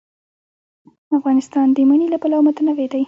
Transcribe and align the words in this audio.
افغانستان 1.17 1.67
د 1.75 1.77
منی 1.89 2.07
له 2.13 2.17
پلوه 2.21 2.43
متنوع 2.45 2.87
دی. 2.91 2.99